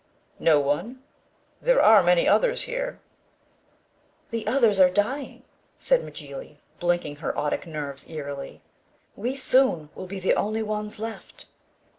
"No 0.39 0.59
one? 0.59 1.03
There 1.61 1.79
are 1.79 2.01
many 2.01 2.27
others 2.27 2.63
here." 2.63 2.99
"The 4.31 4.47
others 4.47 4.79
are 4.79 4.89
dying," 4.89 5.43
said 5.77 6.01
Mjly, 6.01 6.57
blinking 6.79 7.17
her 7.17 7.31
otic 7.33 7.67
nerves 7.67 8.09
eerily. 8.09 8.63
"We 9.15 9.35
soon 9.35 9.91
will 9.93 10.07
be 10.07 10.19
the 10.19 10.33
only 10.33 10.63
ones 10.63 10.97
left." 10.97 11.45